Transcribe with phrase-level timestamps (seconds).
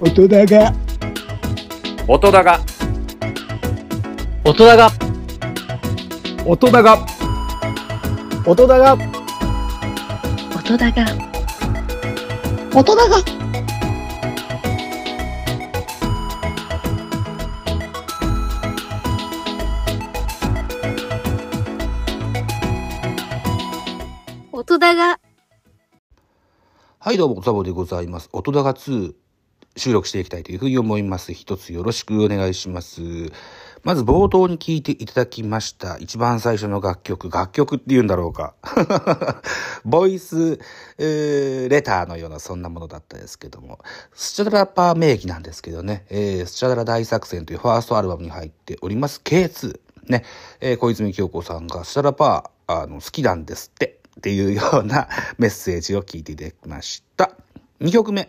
[0.00, 0.74] 音だが。
[2.08, 2.58] 音だが。
[4.44, 4.90] 音だが。
[6.44, 7.06] 音だが。
[8.44, 8.96] 音だが。
[10.56, 11.06] 音だが。
[12.74, 13.16] 音だが。
[24.52, 25.20] 音だが。
[26.98, 28.28] はい、どうも、ザボでございます。
[28.32, 29.23] 音高2
[29.76, 31.32] 収録していきたいというふうに思います。
[31.32, 33.02] 一つよろしくお願いします。
[33.82, 35.98] まず冒頭に聴いていただきました。
[35.98, 37.28] 一番最初の楽曲。
[37.28, 38.54] 楽曲って言うんだろうか。
[39.84, 40.58] ボイス、
[40.96, 43.80] えーレターのようなそんなものだったですけども。
[44.14, 46.06] スチャダラパー名義なんですけどね。
[46.08, 49.20] えースチャダラ大作戦というファーストアルバムに入っております。
[49.24, 49.80] K2。
[50.08, 50.24] ね。
[50.60, 54.00] えー小泉京子さんがスチャダラパー、あの、好きなんですって。
[54.18, 57.32] っていうようなメッセージを聞いていただきました。
[57.80, 58.28] 2曲目、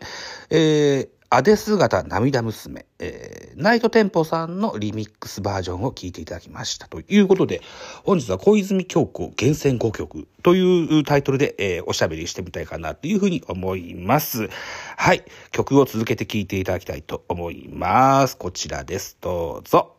[0.49, 6.87] えー、アデ姿涙娘、えー、ナイトテンポさんのリミックスバージョンを聞いていただきました。
[6.87, 7.61] ということで、
[8.03, 14.49] 本日は小泉京子厳選5曲というタイトルで、えーおしゃべりしてみたいかなというふうに思います。
[14.97, 15.23] はい。
[15.51, 18.37] 曲を続けて聴いていただきたいと思います。
[18.37, 19.17] こちらです。
[19.19, 19.95] どうぞ。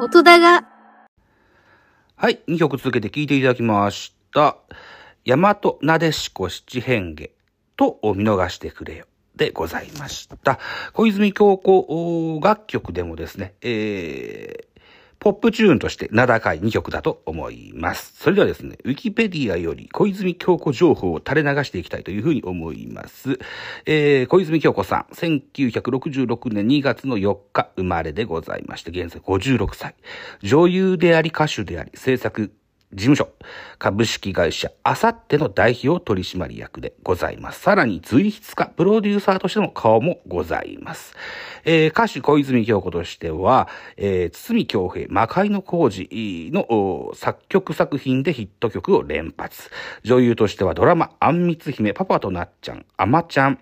[0.00, 0.68] 音だが
[2.16, 4.56] はい、2曲続けて聴いていただきました。
[5.24, 7.24] 大和なでしこ七変化
[7.76, 9.06] と見逃してくれよ。
[9.36, 10.58] でございました。
[10.94, 14.80] 小泉京子楽曲でもですね、えー、
[15.18, 18.14] ポップチューンとして名高い2曲だと思います。
[18.16, 23.38] それではですね、ウィキペディアより小泉京子情報を垂れ流していきたいというふうに思います。
[23.84, 29.94] えー、小泉京子さん、1966年2月の4日生まれでございまして、現在56歳。
[30.42, 32.52] 女優であり歌手であり、制作
[32.92, 33.28] 事務所、
[33.78, 37.60] 株式会社、あさっての代表取締役でございます。
[37.60, 41.14] さらに、随筆家、プロデューサーとしての顔もございます。
[41.64, 46.08] えー歌手小泉京子としては、えー堤京平、魔界の工事
[46.52, 49.70] の作曲作品でヒット曲を連発。
[50.04, 53.58] 女優としてはドラマ、あんみつ姫、パパとなっちゃん、あまちゃん、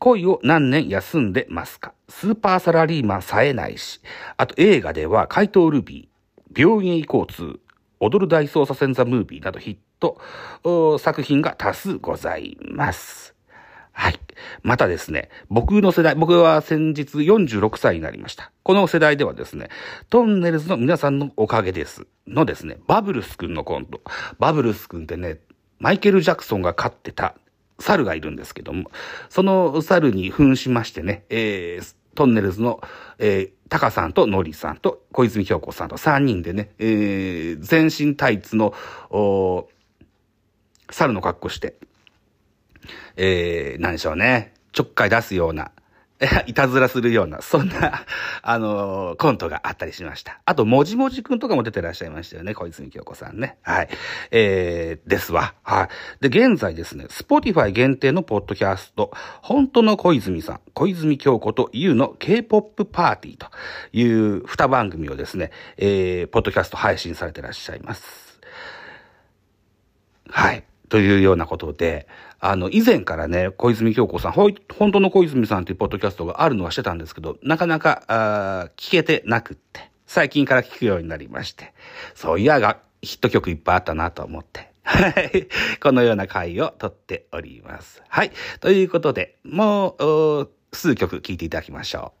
[0.00, 1.92] 恋を何年休んでますか？
[2.08, 4.00] スーパーサラリーマン冴えないし。
[4.36, 7.58] あと映画では怪盗ルビー、病院へ行こう2、
[8.00, 13.34] 踊る大捜査線ザムービーなどヒット作品が多数ございます。
[13.92, 14.20] はい。
[14.62, 18.52] またですね、僕の世代、僕は先日46歳になりました。
[18.62, 19.70] この世代ではですね、
[20.08, 22.06] トンネルズの皆さんのおかげです。
[22.28, 24.00] のですね、バブルス君のコント。
[24.38, 25.40] バブルス君ってね、
[25.80, 27.34] マイケル・ジャクソンが飼ってた
[27.80, 28.90] 猿がいるんですけども、
[29.30, 32.80] その猿に扮しましてね、えー、トンネルズの、
[33.20, 38.74] えー、タカさんとノリさんと小泉今日子さんと3人でね、えー、全身タイツの、
[39.10, 39.68] お
[40.90, 41.76] 猿の格好して、
[43.14, 45.70] えー、何でしょうね、ちょっかい出すような、
[46.46, 48.04] いたずらするような、そんな、
[48.42, 50.40] あのーコントがあったりしました。
[50.44, 53.58] あと、もじもじくんとかも出てらっしゃいましたよね、小泉今日子さんね。
[53.62, 53.88] はい。
[54.32, 55.54] えー、ですわ。
[55.62, 55.88] は
[56.20, 56.28] い。
[56.28, 59.12] で、現在ですね、スポティファイ限定のポッドキャスト、
[59.42, 63.46] 本当の小泉さん、小泉京子と YOU の K-POP パーティーと
[63.92, 68.40] いう二番組をですね、えー、ポッドキャスト配信されてらっしゃいます。
[70.30, 70.64] はい。
[70.88, 72.06] というようなことで、
[72.40, 81.74] あの、以前からね、小泉京子さん、ほい本当の小泉さんというポッドキャストがあるのはしてたんですけど、なかなか、あー聞けてなくって、最近から聞くようになりまして、
[82.14, 85.48] そういやが、ヒット曲いっぱいあったなと思って、はい。
[85.80, 88.02] このような回を撮っております。
[88.08, 88.32] はい。
[88.60, 92.18] ということで、もう、数曲聴いていただきましょう。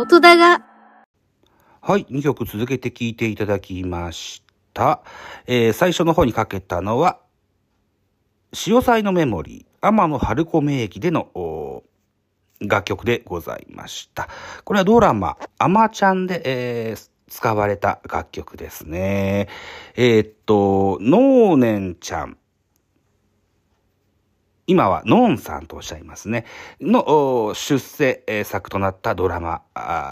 [0.00, 0.64] 音だが
[1.80, 4.42] はい、2曲続けて聴いていただきまし
[4.74, 5.02] た。
[5.46, 7.20] えー最初の方にかけたのは、
[8.52, 11.82] 潮祭のメモリー、天野春子名義での
[12.60, 14.28] 楽曲でございました。
[14.64, 19.48] これはドラマ、アマちゃんで、えー使われた楽曲ですね。
[19.96, 22.36] えーっと、ノーネンちゃん。
[24.66, 26.44] 今はノンさんとおっしゃいますね。
[26.80, 29.62] の出世作となったドラマ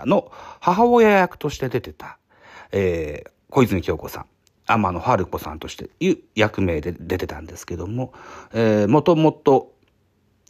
[0.05, 2.19] の母親役として出てた、
[2.73, 4.27] えー小泉京子さん。
[4.73, 8.13] 天野春子さんとしていう役名で出てたんですけども、
[8.53, 9.73] えー、もともと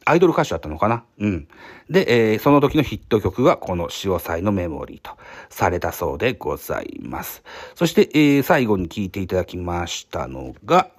[0.05, 1.05] アイドル歌手だったのかな？
[1.19, 1.49] うん。
[1.89, 5.17] で、えーその時のヒット曲がこの潮祭のメモリーと
[5.49, 7.45] されたそうでございます。
[7.77, 10.91] そして、えー最後に聴いていただきましたのが、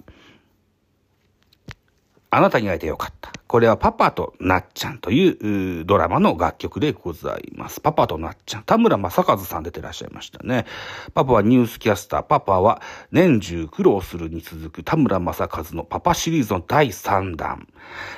[2.30, 3.33] あなたに会えてよかった。
[3.54, 7.80] これはパパとなっちゃんというドラマの楽曲でございます。
[7.80, 8.64] パパとなっちゃん。
[8.64, 10.66] 田村正和さん出てらっしゃいましたね。
[11.14, 12.22] パパはニュースキャスター。
[12.24, 17.68] パパは年中苦労するに続く田村正和のパパシリーズの第3弾。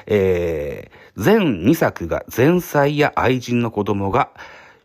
[0.07, 4.31] えー、全2作が前妻や愛人の子供が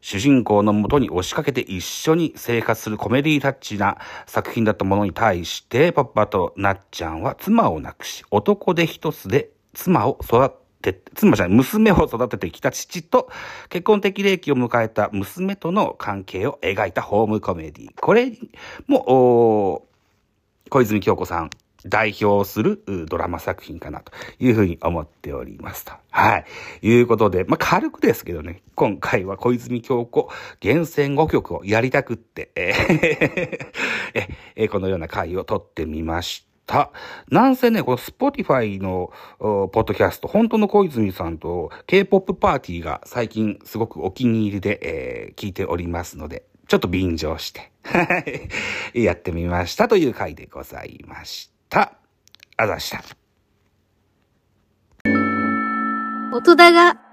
[0.01, 10.51] 主人公のもとに押しかけて一緒に生活するコメディタッチな作品だったものに対して、パパとなっちゃんは妻を亡くし、男で一つで妻を育
[10.81, 13.29] て、妻じゃない、娘を育ててきた父と
[13.69, 17.89] 結婚的齢期を迎えた娘との関係を描いたホームコメディ。
[17.99, 18.31] これ
[18.87, 19.87] も、
[20.69, 21.49] 小泉京子さん
[21.85, 25.93] 代表するドラマ作品かなというふうに思っておりますと。
[26.11, 26.45] はい。
[26.87, 30.29] いうことで、まあ、軽くですけどね、今回は小泉京子
[30.59, 32.93] 厳選5曲をやりたくって、えー
[34.13, 36.50] ええーこのような回を撮ってみました。
[37.29, 47.71] なんせね、この Spotify のポッドキャスト、本当の小泉さんと K-POP パーティーが最近すごくお気に入りで、えー聞いておりますので、ちょっと便乗して、
[48.93, 51.93] やってみましたという回でございました。
[52.57, 53.03] あざした。
[56.33, 57.10] 音だが。